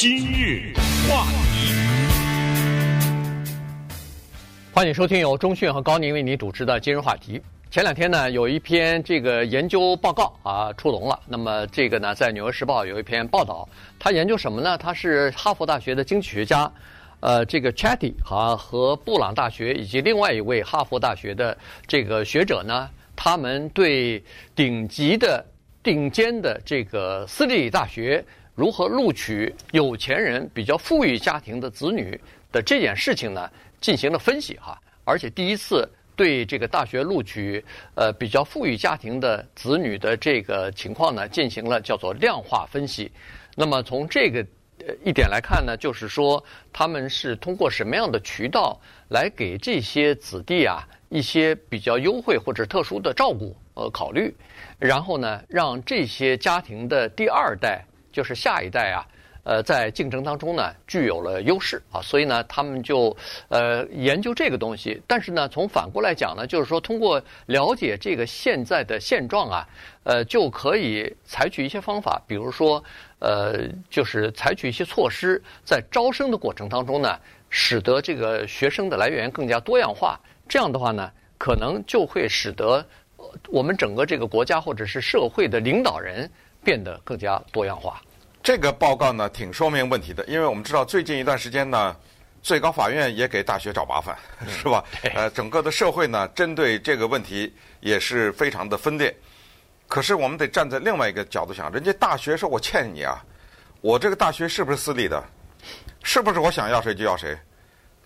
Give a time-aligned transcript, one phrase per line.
[0.00, 0.72] 今日
[1.10, 1.74] 话题，
[4.72, 7.42] 欢迎收听由中讯和高宁为你主持的今日话题。
[7.68, 11.18] 前两天呢，有一篇这个研究报告啊出笼了。
[11.26, 14.78] 那么这个呢，在《纽约时报》有一篇报道，他研究什么呢？
[14.78, 16.72] 他是哈佛大学的经济学家，
[17.18, 21.58] 呃，这个 Chatty 啊和布朗大学以及另外一位哈佛大学的
[21.88, 24.22] 这个学者呢，他们对
[24.54, 25.44] 顶级的、
[25.82, 28.24] 顶尖的这个私立大学
[28.58, 32.20] 如何录取有钱人、比较富裕家庭的子女
[32.50, 33.48] 的这件事情呢，
[33.80, 35.88] 进行了分析哈，而且第一次。
[36.16, 37.64] 对这个大学录取
[37.94, 43.08] 呃比较富裕家庭的子女的这个情况呢，进行了叫做量化分析。
[43.54, 44.44] 那么从这个
[44.80, 48.76] 呃一点来看呢，就是说他们是通过什么样的渠道
[49.10, 54.34] 来给这些子弟啊一些比较优惠或者特殊的照顾呃考虑，
[54.76, 59.06] 然后呢让这些家庭的第二代就是下一代啊。
[59.44, 63.16] 呃，在竞争当中呢，具有了优势啊，所以呢，他们就
[63.48, 65.00] 呃研究这个东西。
[65.06, 69.66] 但是呢，从反过来讲呢，就是说通过了解这个现在的现状啊，
[70.02, 72.82] 呃，就可以采取一些方法，比如说
[73.20, 80.20] 呃，就是采取一些措施，在招生的过程当中呢，使得这个学生的来源更加多样化。
[80.46, 82.84] 这样的话呢，可能就会使得
[83.48, 86.30] 我们整个这个国家或者是社会的领导人
[86.68, 87.98] 变得更加多样化。
[88.42, 91.96] 这个报告呢，挺说明问题的，因为我们知道最近一段时间呢，
[92.42, 94.14] 最高法院也给大学找麻烦，
[94.46, 94.84] 是吧？
[95.14, 99.16] 呃，整个的社会呢，针对这个问题也是非常的分裂。
[99.86, 103.24] 可是我们得站在另外一个角度想，人家大学说我欠你啊，
[103.80, 105.24] 我这个大学是不是私立的？
[106.02, 107.34] 是不是我想要谁就要谁？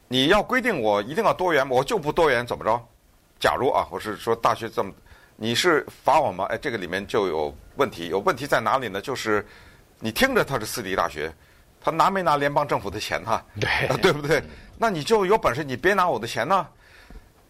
[0.07, 2.81] 你要规定我一定要多元，我就不多元怎么着？
[3.41, 4.93] 假如啊，我是说大学这么，
[5.37, 6.47] 你是罚我吗？
[6.51, 9.01] 哎，这个里面就有问题，有问题在哪里呢？
[9.01, 9.47] 就是。
[10.05, 11.33] 你听着，他是私立大学，
[11.81, 13.41] 他拿没拿联邦政府的钱呢？
[13.61, 13.71] 对，
[14.03, 14.43] 对不对？
[14.77, 16.67] 那你就有本事，你别拿我的钱呢。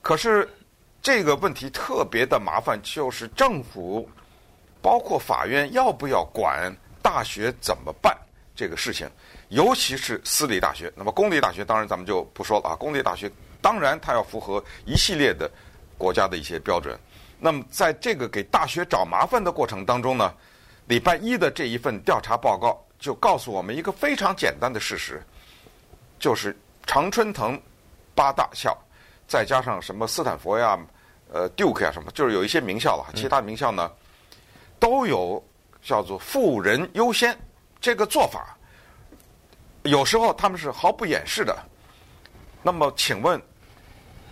[0.02, 0.46] 可是
[1.00, 4.06] 这个问题特别的麻烦，就是政府
[4.82, 6.70] 包括法院要不要管
[7.00, 8.14] 大学怎么办
[8.54, 9.08] 这个事情，
[9.48, 10.92] 尤其是私立大学。
[10.94, 13.32] 那么公立大学当然咱们就不说了啊，公立大学
[13.62, 15.50] 当然它要符合一系列的
[15.96, 16.94] 国家的一些标准。
[17.44, 20.32] 那么在这个给大学找麻烦的过程当中呢，
[20.86, 25.20] 礼拜一的这一份调查报告就告诉我们一个非常简单的事实，
[26.20, 27.60] 就是常春藤
[28.14, 28.78] 八大校，
[29.26, 30.78] 再加上什么斯坦福呀、
[31.32, 33.90] 呃 Duke 呀什么，就是有一些名校了，其他名校呢
[34.78, 35.44] 都有
[35.82, 37.36] 叫做富人优先
[37.80, 38.56] 这个做法。
[39.82, 41.58] 有时候他们是毫不掩饰的。
[42.62, 43.42] 那么请问，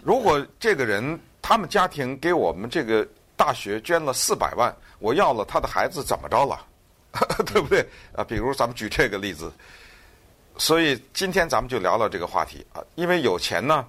[0.00, 3.06] 如果这个人他们家庭给我们这个
[3.36, 4.74] 大学捐了四百万？
[4.98, 6.66] 我要了他的孩子怎么着了，
[7.46, 7.80] 对不对？
[8.14, 9.50] 啊，比如咱们举这个例子，
[10.58, 12.84] 所以今天咱们就聊聊这个话题啊。
[12.94, 13.86] 因为有钱呢，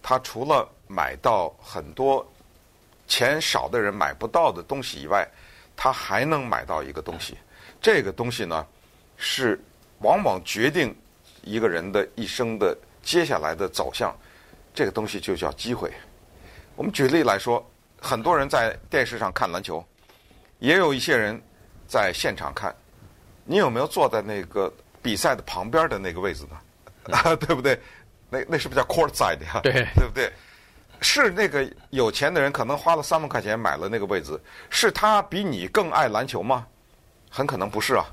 [0.00, 2.24] 他除了买到很多
[3.08, 5.28] 钱少的人买不到的东西以外，
[5.76, 7.36] 他还能买到一个东西。
[7.82, 8.64] 这个东西呢，
[9.16, 9.60] 是
[9.98, 10.94] 往往决定
[11.42, 14.16] 一个人的一生的接下来的走向。
[14.72, 15.92] 这个东西就叫机会。
[16.76, 17.64] 我们举例来说，
[18.00, 19.84] 很多人在电视上看篮球。
[20.58, 21.40] 也有一些人
[21.86, 22.74] 在现场看，
[23.44, 27.14] 你有没有坐在那个比赛的旁边的那个位置呢？
[27.14, 27.78] 啊， 对不对？
[28.30, 29.60] 那那是不是叫 court side 呀？
[29.62, 30.32] 对，对不对？
[31.00, 36.66] 是那个有钱的人可能花了三万块钱买了那个位置，是他比你更爱篮球吗？
[37.28, 38.06] 很可能不是啊，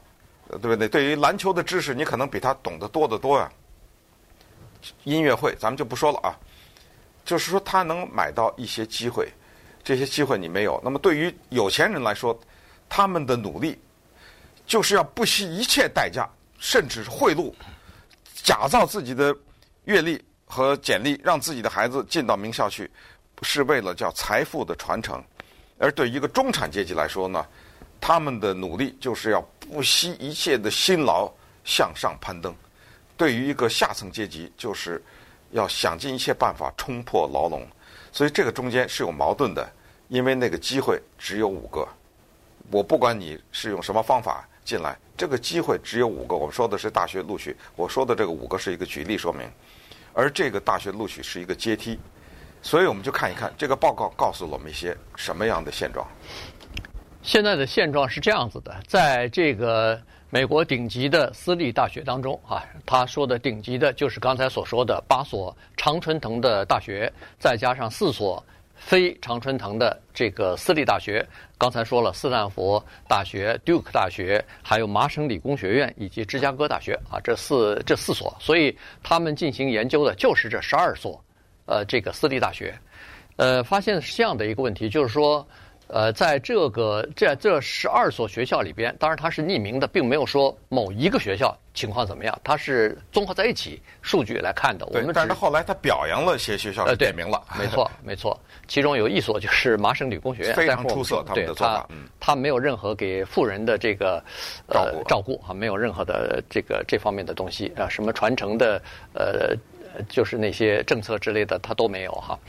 [0.50, 0.90] 对不对？
[0.90, 3.50] 对于篮球的知识，你可能比他懂得多得多呀。
[5.04, 6.36] 音乐会咱们就不说了啊，
[7.32, 9.32] 就是说他能买到一些机会。
[9.86, 12.38] 这些机会你没有，那么对于有钱人来说，
[12.90, 13.80] 他们的努力
[14.68, 17.54] 就是要不惜一切代价，甚至是贿赂，
[18.44, 19.34] 假造自己的
[19.86, 22.92] 阅历和简历，让自己的孩子进到名校去，
[23.44, 25.24] 是为了叫财富的传承。
[25.80, 27.48] 而对于一个中产阶级来说呢，
[28.02, 31.32] 他们的努力就是要不惜一切的辛劳
[31.64, 32.54] 向上攀登。
[33.16, 35.02] 对于一个下层阶级，就是
[35.52, 37.66] 要想尽一切办法冲破牢笼。
[38.12, 39.72] 所以这个中间是有矛盾的，
[40.10, 41.88] 因为那个机会只有五个。
[42.70, 46.36] 我不管你是用什么方法进来，这个机会只有五个。
[46.36, 49.50] 我们说的是大学录取，我说的这个五个是一个举例说明，
[50.14, 51.98] 而这个大学录取是一个阶梯。
[52.62, 56.06] 所以我们就看一看这个报告告诉了我们一些什么样的现状。
[57.24, 60.02] 现在的现状是这样子的，在这个。
[60.34, 68.42] 美国顶级的私立大学当中，啊，他说的顶级的就是刚才所说的八所常春藤的大学，再加上四所
[68.74, 78.74] 非常春藤的这个私立大学，刚才说了，斯坦福大学、Duke 大学，还有麻省理工学院以及芝加哥大学啊，这四这四所，所以
[79.04, 81.22] 他们进行研究的就是这十二所，
[81.66, 82.74] 呃，这个私立大学，
[83.36, 85.46] 呃，发现是这样的一个问题，就是说。
[85.94, 94.86] 呃，在这个这这十二所学校里边，当然它是匿名的，并没有说某一个学校情况怎么样，它是综合在一起数据来看的。
[94.86, 98.40] 我们但是后来他表扬了些学校，呃，点名了，没错没错。
[98.70, 101.86] 其中有一所就是麻省理工学院，非常出色，他们的做法，
[102.22, 104.24] 他没有任何给富人的这个
[104.68, 108.82] 呃照顾啊，没有任何的这个这方面的东西啊，什么传承的
[109.14, 109.54] 呃。
[110.10, 112.40] 就是那些政策之类的，他都没有哈。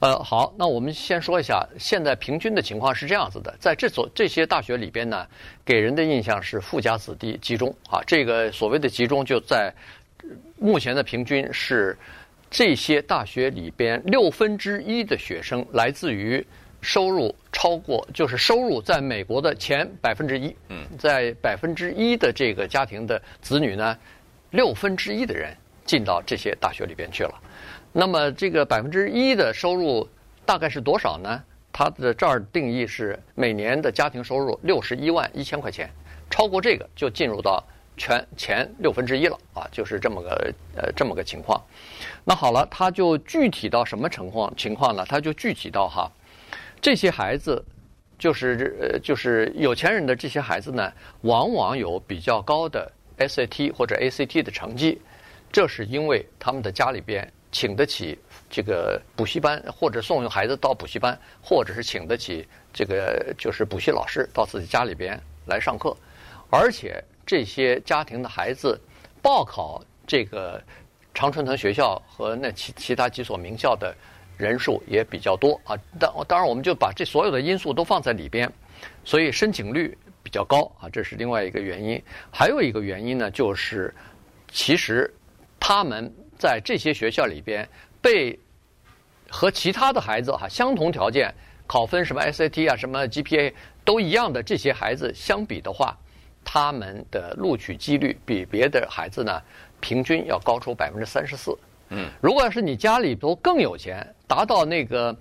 [0.00, 5.26] 呃，好，那我们先说一下，现在平均的情况是这样子的，在这所这些大学里边呢，
[5.64, 8.00] 给人的印象是富家子弟集中啊。
[8.06, 9.72] 这个所谓的集中，就在
[10.58, 11.96] 目前的平均是
[12.50, 16.44] 这些大学里边六分之一的学生来自于
[16.82, 20.54] 收入超过，就是收入在美国的前百分之一。
[20.68, 23.96] 嗯，在百分之一的这个家庭的子女呢，
[24.50, 25.54] 六分之一的人。
[25.84, 27.34] 进到这些大学里边去了，
[27.92, 30.08] 那么这个百分之一的收入
[30.46, 31.42] 大概是多少呢？
[31.72, 35.88] 它的这儿定义是每年的家庭收入六十一万一千块钱，
[36.28, 37.62] 超过这个就进入到
[37.96, 41.60] 全前六分之一了啊，就是这么个呃这么个情况。
[42.24, 45.04] 那好了，它就具体到什么情况情况呢？
[45.08, 46.10] 它就具体到哈，
[46.80, 47.64] 这些孩子
[48.18, 50.92] 就是呃就是有钱人的这些孩子呢，
[51.22, 55.00] 往往有比较高的 SAT 或者 ACT 的成绩。
[55.52, 58.16] 这是因为他们的家里边请得起
[58.48, 65.96] 这个补习班，或者送孩子到补习班，或者是请得起这个就是补习老师到自己家里边来上课，
[66.50, 68.80] 而且这些家庭的孩子
[69.20, 70.62] 报考这个
[71.12, 73.92] 常春藤学校和那其其他几所名校的
[74.38, 75.76] 人数也比较多啊。
[75.98, 78.48] 当当然，我们就把这所有的因素都放在里边，
[79.04, 82.00] 所以申请率比较高啊，这是另外一个原因。
[82.30, 83.92] 还有一个原因呢，就是
[84.52, 85.12] 其实。
[85.60, 87.68] 他们在这些学校里边
[88.00, 88.36] 被
[89.28, 91.32] 和其他的孩子哈相同条件
[91.66, 93.52] 考分什么 SAT 啊什么 GPA
[93.84, 95.96] 都一样的这些孩子相比的话，
[96.42, 99.40] 他们的录取几率比别的孩子呢
[99.80, 101.56] 平均要高出百分之三十四。
[101.90, 105.14] 嗯，如果要是你家里头更有钱，达到那个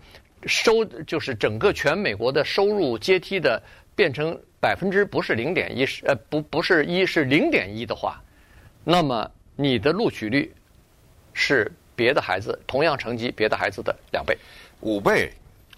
[0.46, 3.62] 收就是整个全美国的收入阶梯的
[3.94, 8.20] 变成百分之不是零点一是呃不不是一是零点一的话，
[8.86, 9.30] 那么。
[9.62, 10.50] 你的录取率
[11.34, 14.38] 是别的孩子同样成绩别的孩子的两倍，
[14.80, 15.30] 五倍，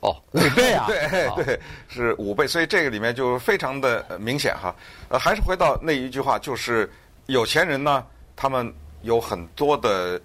[0.02, 4.76] 哦，五倍啊， 对对，是五倍，所以这个里面就非常的明显哈。
[5.10, 6.88] 呃，还是回到那一句话，就是
[7.26, 8.06] 有钱人呢，
[8.36, 10.22] 他们有很多的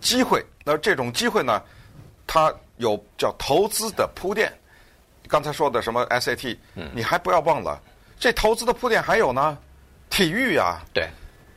[0.00, 1.60] 机会，那这种机会呢，
[2.24, 4.52] 他有叫投资的铺垫。
[5.26, 7.82] 刚才说的什么 SAT，嗯，你还不要忘了，
[8.16, 9.58] 这投资的铺垫还有呢，
[10.08, 11.08] 体育呀，对。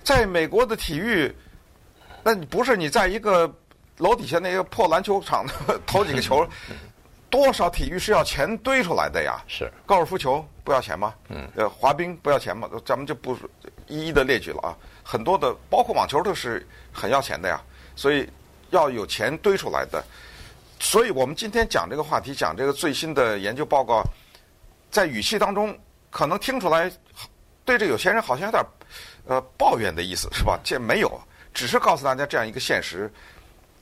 [0.06, 1.34] 在美国的体育，
[2.24, 3.52] 那你不是你在一个
[3.98, 5.44] 楼底下那个破篮球场
[5.88, 6.48] 投几个球，
[7.28, 9.42] 多少体育是要钱堆出来的呀？
[9.48, 11.16] 是高尔夫球不要钱吗？
[11.30, 12.70] 嗯，呃，滑冰不要钱吗？
[12.86, 13.36] 咱们就不
[13.88, 14.78] 一一的列举了啊。
[15.04, 17.60] 很多的，包括网球都是很要钱的呀。
[17.96, 18.30] 所以
[18.70, 20.04] 要有钱堆出来的。
[20.80, 24.04] 所以我们今天讲这个话题，讲这个最新的研究报告，
[24.92, 25.76] 在语气当中
[26.12, 26.92] 可能听出来，
[27.66, 28.64] 对这有钱人好像有点。
[29.28, 30.60] 呃，抱怨的意思是吧？
[30.64, 31.20] 这没有，
[31.54, 33.12] 只是告诉大家这样一个现实：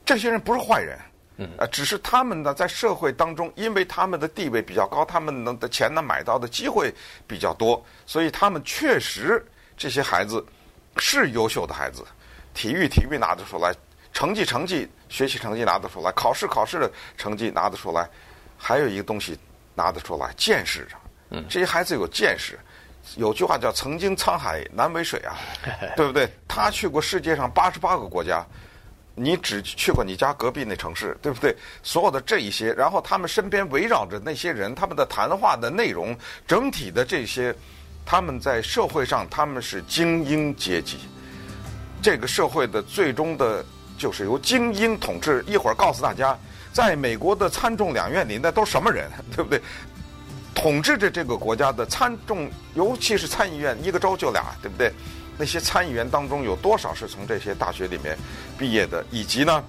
[0.04, 0.98] 这些人不是坏人，
[1.36, 6.90] 嗯，呃，只是他们呢在社会当中，因为他们的地位比较高，他们能的钱呢买到的机会
[7.26, 9.44] 比较多，所以他们确实
[9.76, 10.44] 这些孩子
[10.96, 12.02] 是优秀的孩子，
[12.54, 13.74] 体育体育拿得出来，
[14.12, 18.08] 成绩成绩学习成绩拿得出来，考试考试的成绩拿得出来，
[18.56, 19.38] 还有一个东西
[19.74, 20.98] 拿得出来，见识上，
[21.30, 22.58] 嗯，这些孩子有见识。
[23.16, 25.36] 有句话叫“曾经沧海难为水”啊，
[25.96, 26.28] 对不对？
[26.48, 28.44] 他去过世界上八十八个国家，
[29.14, 31.54] 你只去过你家隔壁那城市，对不对？
[31.82, 37.54] 所有的这一些，然后他们身边围绕着那些人，他们的谈话的内容，整体的这些，
[38.04, 40.98] 他们在社会上他们是精英阶级。
[42.02, 43.64] 这个社会的最终的，
[43.96, 45.44] 就是由精英统治。
[45.46, 46.36] 一会儿告诉大家，
[46.72, 49.60] 在美国的参众两院里那都什么人， 对不对？
[50.54, 54.92] 统治着这个国家的参众，尤其是参议院，一个州就俩，对不对？
[55.36, 58.16] 那些参议员当中有多少是从这些大学里面
[58.56, 59.04] 毕业的？
[59.10, 59.62] 以及呢，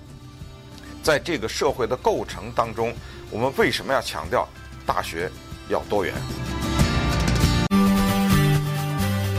[1.01, 2.93] 在这个社会的构成当中，
[3.31, 4.47] 我们为什么要强调
[4.85, 5.29] 大学
[5.67, 6.13] 要多元？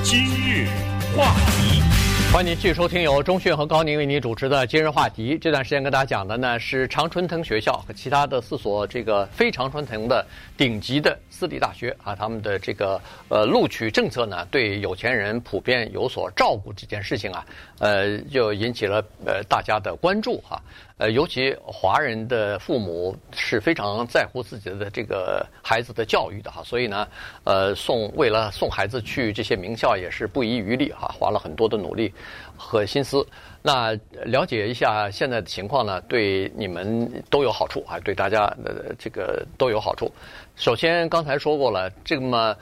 [0.03, 0.69] 今日
[1.17, 1.96] 话题。
[2.33, 5.39] 欢迎继续收听由中讯和高宁为您主持的今日话题。
[5.39, 17.47] 这段时间跟大家讲的呢是常春藤学校和其他的四所这个非常春藤的顶级的私立大学啊，他们的这个呃录取政策呢，对有钱人普遍有所照顾这件事情啊，
[17.79, 20.61] 呃，就引起了呃大家的关注哈、
[20.99, 27.07] 呃，尤其华人的父母是非常在乎自己的这个孩子的教育的哈，所以呢，
[27.45, 32.11] 呃，送为了送孩子去这些名校也是不遗余力哈，花了很多的努力
[32.57, 33.27] 和心思。
[33.67, 40.09] 那了解一下现在的情况呢，对你们都有好处啊，对大家呃这个都有好处。
[40.55, 42.57] 首先刚才说过了，这么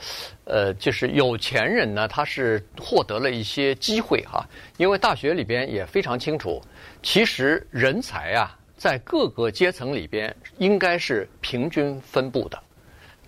[0.44, 6.58] 呃，就是有钱人呢，他是获得了一些机会哈，因为大学里边也非常清楚。
[7.02, 12.58] 其实人才啊，在各个阶层里边应该是平均分布的，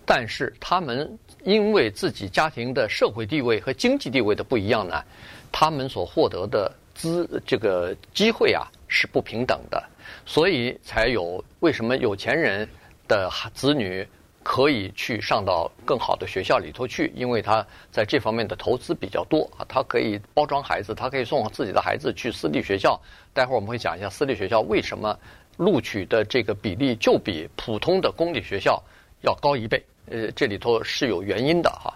[0.07, 1.07] 但是他们
[1.45, 5.05] 因为自己家庭的社会地位和经济地位的不一样呢，
[5.53, 9.83] 他们所获得的资这个机会啊是不平等的，
[10.25, 12.69] 所以才有为什么有钱人
[13.07, 14.05] 的子女。
[14.49, 19.67] 可以去上到更好的学校里头去，因为他在这方面的投资比较多啊。
[19.69, 22.97] 他可以包装孩子，他可以送自己的孩子去私立学校。
[23.35, 25.19] 待会儿我们会讲一下私立学校为什么
[25.57, 28.81] 录取的这个比例就比普通的公立学校
[29.23, 29.85] 要高一倍。
[30.09, 31.93] 呃，这里头是有原因的哈。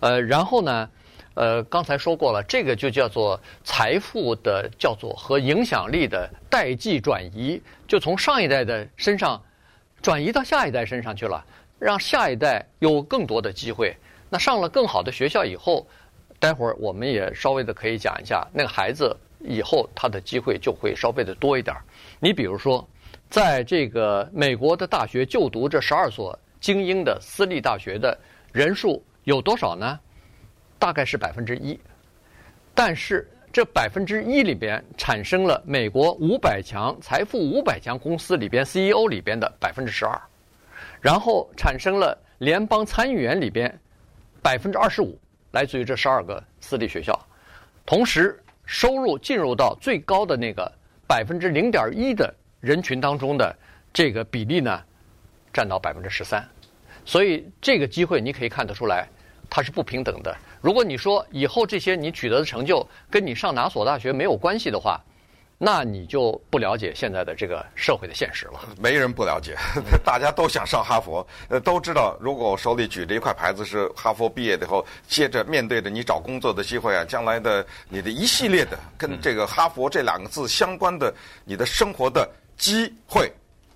[0.00, 0.86] 呃，然后呢，
[1.34, 9.40] 呃，刚才说过了，这个就叫做财富的叫做和影响力的代际转移，就从上一代的身上
[10.00, 11.44] 转移到下一代身上去了。
[11.76, 13.94] 让下一代有更多的机会。
[14.30, 15.86] 那上了更好的学校以后，
[16.38, 21.76] 待会儿我们也稍微的可以讲一下，那个孩子以后他的机会就会稍微的多一点。
[22.20, 22.88] 你比如说，
[23.28, 28.16] 在这个美国的大学就读这十二所精英的私立大学的
[28.50, 29.98] 人数有多少呢？
[30.84, 31.80] 大概是百分之一。
[32.74, 40.20] 但是这百分之一里边产生了美国五百强财富五百强公司里边 CEO 里边的百分之十二。
[41.00, 43.80] 然后产生了联邦参议员里边
[44.42, 45.18] 百分之二十五
[45.52, 47.18] 来自于这十二个私立学校，
[47.86, 50.70] 同时收入进入到最高的那个
[51.06, 53.56] 百分之零点一的人群当中的
[53.90, 54.82] 这个比例呢，
[55.50, 56.46] 占到百分之十三，
[57.06, 59.08] 所以这个机会你可以看得出来，
[59.50, 60.36] 它是不平等的。
[60.60, 65.00] 如果你说以后这些你取得的成就跟你上哪所大学没有关系的话，
[65.56, 68.60] 那你就不了解现在的这个社会的现实了。
[68.76, 69.56] 没人不了解，
[70.04, 83.32] 大家都想上哈佛，呃，都知道，如果我手里举着一块牌子是哈佛毕业的以后，接着面对着你找工作的机会啊，将来的你的一系列的跟这个哈佛这两个字相关的你的生活的机会，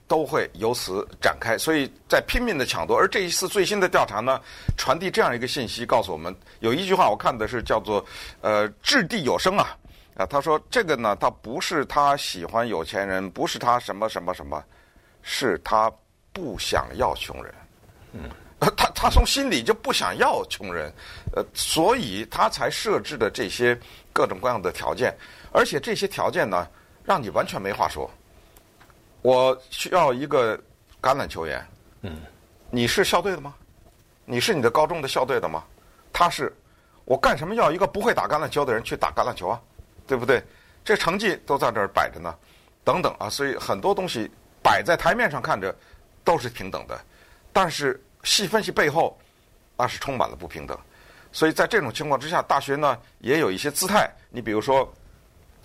[0.08, 1.56] 都会由此展开。
[1.56, 2.96] 所以在拼命的抢夺。
[2.98, 4.40] 而这一次最新的调查呢，
[4.76, 8.04] 传递这样一个信息，告诉我们有一句话，我看的是叫做
[8.42, 9.76] “呃，掷地有声”啊。
[10.16, 14.60] 啊，他说这个呢，他不是他喜欢有钱人，不是他什么什么什么，
[15.22, 15.88] 是他
[16.32, 17.54] 不想要穷人。
[18.14, 18.22] 嗯，
[18.58, 20.92] 他他从心里就不想要穷人，
[21.36, 23.78] 呃，所以他才设置的这些
[24.12, 25.14] 各种各样的条件，
[25.52, 26.66] 而且这些条件呢，
[27.04, 28.10] 让你完全没话说。
[29.22, 30.56] 我需要一个
[31.02, 31.66] 橄榄球员，
[32.02, 32.20] 嗯，
[32.70, 33.54] 你是校队的吗？
[34.24, 35.64] 你是你的高中的校队的吗？
[36.12, 36.54] 他是，
[37.04, 39.60] 我干什么要一个不会打橄榄球的人去打橄榄球啊？
[40.06, 40.42] 对不对？
[40.84, 42.34] 这成绩都在这儿摆着呢，
[42.84, 44.30] 等等啊，所以很多东西
[44.62, 45.74] 摆在台面上看着
[46.24, 46.98] 都是平等的，
[47.52, 49.18] 但是细分析背后，
[49.76, 50.78] 那是充满了不平等。
[51.30, 54.10] 所以在这种情况之下，大学呢也有一些姿态。
[54.30, 54.90] 你比如说，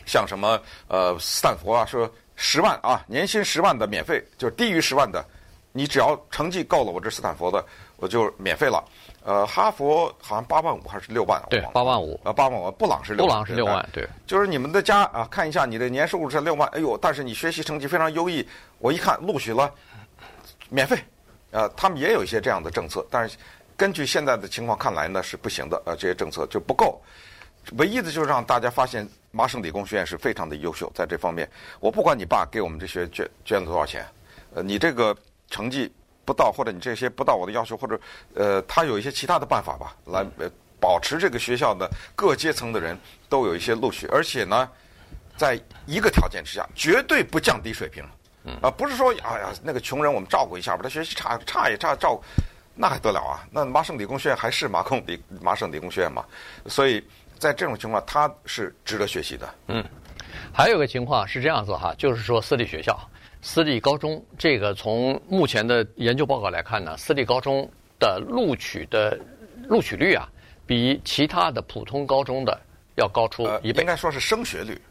[0.05, 5.23] 像什么呃斯坦福啊，说十万啊，年薪十万的免费，就是低于十万的，
[5.71, 7.63] 你只要成绩够了，我这斯坦福的
[7.97, 8.83] 我就免费了。
[9.25, 11.41] 呃，哈佛好像八万五还是六万？
[11.49, 12.19] 对，八万五。
[12.25, 12.69] 呃，八万五。
[12.71, 13.29] 布朗是六万。
[13.29, 14.05] 布朗是六万，对。
[14.27, 18.45] 就是你们的家啊，看一下你的年收入是六万，哎呦，但是你学习成绩非常优异，
[18.79, 19.73] 我一看录取了，
[20.69, 20.97] 免费。
[21.51, 23.37] 呃，他们也有一些这样的政策，但是
[23.77, 25.81] 根据现在的情况看来呢，是不行的。
[25.85, 27.01] 呃，这些政策就不够。
[27.77, 31.49] 唯一的就是让大家发现麻省理工学院是非常的优秀，在这方面，
[31.81, 34.07] 我不管你爸给我们这学捐捐了多少钱，
[34.53, 35.13] 呃，你这个
[35.49, 35.91] 成绩。
[36.25, 37.99] 不到，或者你这些不到我的要求，或者
[38.33, 40.25] 呃，他有一些其他的办法吧，来
[40.79, 41.85] 保持这个学校的
[42.15, 42.97] 各阶层的人
[43.27, 44.69] 都有一些录取，而且呢，
[45.35, 48.01] 在一个条件之下，绝对不降低水平，
[48.61, 52.23] 啊，不是说哎呀那个穷人我们照顾一下吧，他学习差差也差照顾，
[52.73, 53.45] 那还得了啊？
[53.51, 56.23] 那麻省理工学院还是麻控理麻省理工学院嘛？
[56.67, 57.05] 所以
[57.43, 59.53] 在这种情况，他是值得学习的。
[59.67, 59.83] 嗯，
[60.53, 62.97] 还有一个情况是这样子哈，就是说私立学校。
[63.41, 67.69] 私立高中这个从目前的研究报告来看呢，私立高中
[67.99, 69.19] 的录取的
[69.67, 70.25] 录取率啊，
[70.65, 72.57] 比其他的普通高中的
[72.95, 73.85] 要高出呃，一倍应。
[73.85, 74.81] 该说是升学率。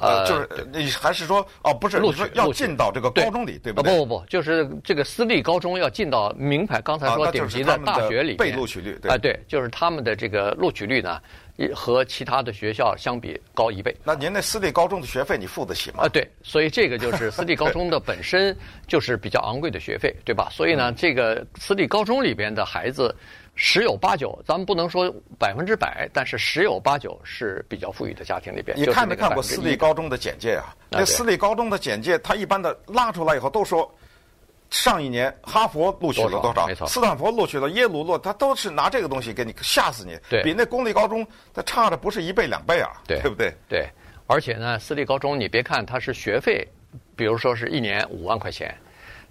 [0.00, 3.96] 呃就是你还是说哦，不是，录取你说要进到这个高中里，对不啊对？
[3.96, 13.94] 不不不，就是这个私立高中要进到名牌，刚才说顶级的大学里面，被录取率对啊，对，就是他们的这个录取率呢，也和其他的学校相比高一倍。
[14.04, 16.04] 那您那私立高中的学费你付得起吗？
[16.04, 20.48] 啊，对，所以这个就是私立高中的本身就是比较昂贵的学费，对吧？
[20.50, 23.14] 所以呢，这个私立高中里边的孩子
[23.54, 28.76] 十有八九，咱们不能说百分之百，但是十有八九是比较富裕的家庭里边。
[28.76, 30.76] 你看没看过私立高中的简介啊？
[30.90, 33.90] 那私立高中的简介，他一般的拉出来以后都说，
[34.70, 36.66] 上一年哈佛录取了多少？
[36.66, 40.18] 没错斯坦福录取了，耶鲁录，他都是拿这个东西给你吓死你。
[40.28, 43.54] 对比那公立高中他差的不是一倍两倍啊，对不对？
[43.68, 43.88] 对，
[44.26, 46.66] 而且呢，私立高中你别看它是学费，
[47.14, 48.76] 比如说是一年五万块钱，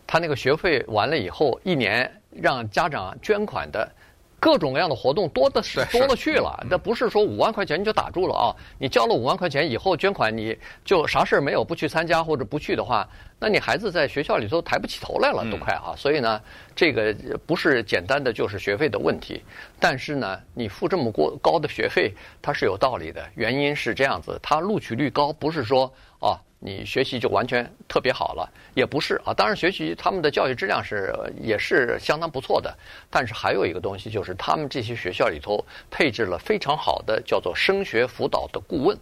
[0.07, 3.89] 他那个学费完了以后，一年让家长捐款的。
[4.37, 8.53] 各种各样的活动多的是多了去了，那不是说五万块钱你就打住了啊！
[8.77, 13.07] 你交了五万块钱以后捐款，你就啥事儿没有，不去参加或者不去的话，
[13.39, 15.93] 那你孩子在学校里头抬不起头来了，都快啊！
[15.97, 16.41] 所以呢，
[16.75, 17.13] 这个
[17.45, 19.43] 不是简单的就是学费的问题，
[19.79, 23.23] 但是呢，你付这么过高的学费，它是有道理的。
[23.35, 26.39] 原因是这样子，它录取率高，不是说啊。
[26.57, 29.31] 你学习就完全特别好了，也不是啊。
[29.31, 32.75] 当然，学习他们的教育质量是也是相当不错的。
[33.07, 38.97] 但是还有一个东西，就是他们这些学校里头配置了非常好的叫做升学辅导的顾问。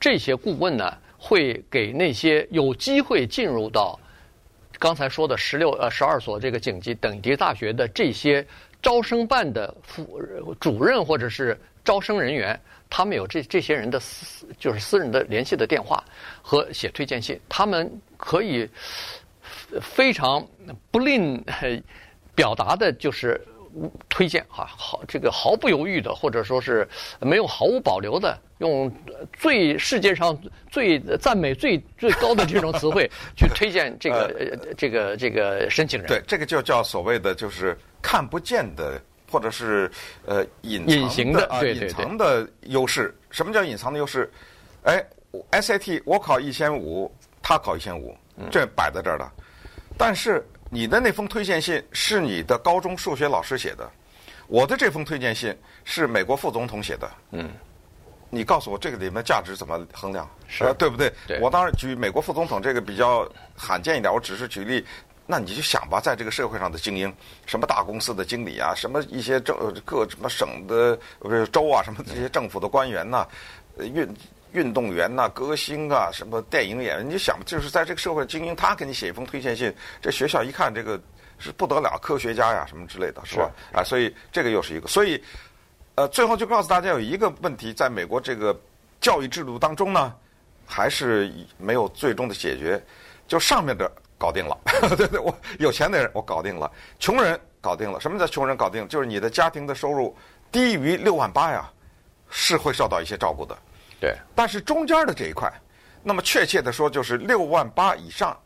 [0.00, 3.98] 这些顾问呢，会给那些有机会进入到
[4.78, 8.46] 刚才说的十六呃十二所这个顶级等级大学的这些
[8.82, 10.20] 招生办的副
[10.60, 12.60] 主任或者是招生人员。
[12.90, 16.04] 他们有这这些人的私就是私人的联系的电话
[16.42, 18.68] 和写推荐信，他们可以
[19.80, 20.46] 非常
[20.90, 21.42] 不吝
[22.34, 23.40] 表达的，就是
[24.08, 26.86] 推荐啊，好这个毫不犹豫的，或者说是
[27.20, 28.92] 没有毫无保留的，用
[29.32, 30.36] 最世界上
[30.70, 36.08] 最赞美最最高的这种词汇去推荐这个 这个这个申请人。
[36.08, 39.00] 对，这个就叫所谓的就是看不见的。
[39.30, 39.90] 或者是
[40.26, 43.12] 呃隐隐形的啊，隐藏的优势。
[43.30, 44.30] 什么叫隐藏的优势？
[44.84, 45.04] 哎
[45.50, 47.12] ，SAT 我考一千五，
[47.42, 48.16] 他考一千五，
[48.48, 49.32] 这摆在这儿了。
[49.98, 53.88] 但是你的那封推荐信是你的高中数学老师写的，
[54.48, 57.08] 我的这封推荐信是美国副总统写的。
[57.30, 57.48] 嗯，
[58.28, 60.28] 你告诉我这个里面价值怎么衡量？
[60.48, 61.12] 是，呃，对不对？
[61.28, 61.38] 对。
[61.38, 63.24] 我当然举美国副总统这个比较
[63.56, 64.84] 罕见一点，我只是举例。
[65.28, 67.14] 那你就想吧，在这个社会上的精英，
[67.46, 73.28] 什么大公司的经理啊，什么一些政各什么省的不是州啊，什么这些政府的官员呐、啊，
[73.78, 74.12] 运
[74.54, 80.98] 运动员呐、啊，歌星啊，什么电影演员，你就想，就是在这个社会精英，他给你写一封推荐信，这学校一看这个
[81.38, 83.50] 是不得了，科学家呀什么之类的，是吧？
[83.74, 85.22] 啊，所以这个又是一个，所以
[85.96, 88.58] 呃，最后就告诉大家有一个问题，在美国这个
[89.00, 90.14] 教育制度当中呢，
[90.66, 92.82] 还是没有最终的解决，
[93.28, 93.90] 就上面的。
[94.16, 94.56] 搞定了，
[94.96, 98.00] 对对，我有钱的人我搞定了，穷人搞定了。
[98.00, 98.86] 什么叫穷人搞定？
[98.88, 100.16] 就是你的家庭的收入
[100.50, 101.68] 低于六万八呀，
[102.30, 103.58] 是会受到一些照顾的。
[104.00, 105.52] 对，但是中间的这一块，
[106.02, 108.36] 那么确切的说，就是六万八以上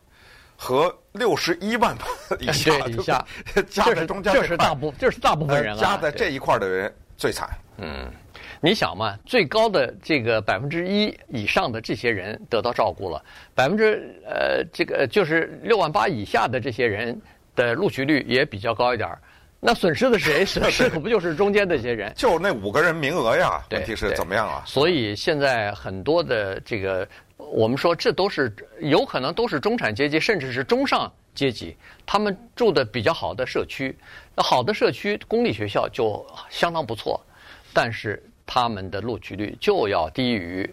[0.55, 1.95] 和六十一万
[2.39, 3.25] 以下，对以下。
[3.69, 7.49] 加在中间这，这是大部，这是大部分人了，加在这一块的人最惨。
[7.77, 8.11] 嗯。
[8.61, 13.23] 你想嘛，最高的这个百分之一以上的这些人得到照顾了，
[13.55, 17.17] 百分之呃这个就是六万八以下的这些人
[17.55, 19.21] 的录取率也比较高一点儿，
[19.59, 20.45] 那损失的是谁？
[20.61, 22.13] 损失可不就是中间的这些人？
[22.17, 24.63] 就那五个人名额呀，问题是怎么样啊？
[24.65, 33.97] 所以现在很多的这个，我们说这都是有可能都是中产阶级，甚至是中上阶级，他们住的比较好的社区，
[34.35, 37.19] 那好的社区公立学校就相当不错，
[37.73, 38.21] 但是。
[38.51, 40.67] 他们的录取率就要低于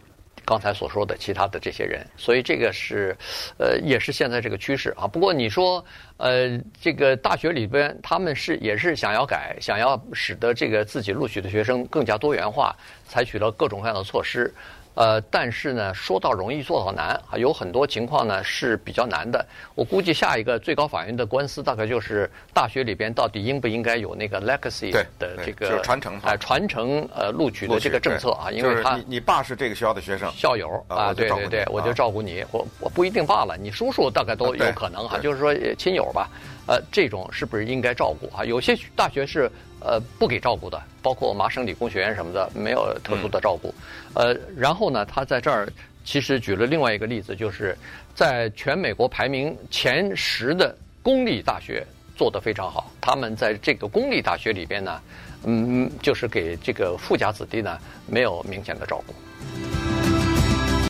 [0.46, 3.14] 刚才所说的其他的这些人，所以这个是，
[3.58, 5.04] 呃，也是现在这个趋势啊。
[5.04, 5.84] 不过你说，
[6.18, 12.74] 呃，这个大学里边他们是也是想要改，想要使得这个自己录取的学生更加多元化，
[13.08, 14.54] 采取了各种各样的措施。
[14.96, 19.44] 呃，但是呢，说到容易做到难啊，有很多情况呢是比较难的。
[19.74, 36.30] 我估计下一个最高法院的官司大概就是大学里边到底应不应该有那个 legacy 的这个就是传承哎传承呃录取的这个政策啊，因为他、就是、你你爸是这个学校的学生校友啊，对对对，我就照顾你，我我不一定爸了，你叔叔大概都有可能哈，就是说亲友吧，
[36.66, 38.46] 呃，这种是不是应该照顾啊？
[38.46, 39.50] 有些大学是。
[39.80, 43.74] 呃，不给照顾的，包括麻省理工学院什么的，没有特殊的照顾。
[44.14, 45.68] 呃，然后呢，他在这儿
[46.04, 47.76] 其实举了另外一个例子，就是
[48.14, 51.86] 在全美国排名前十的公立大学
[52.16, 52.90] 做得非常好。
[53.00, 55.00] 他们在这个公立大学里边呢，
[55.44, 59.85] 嗯，就是给这个富家子弟呢没有明显的照顾。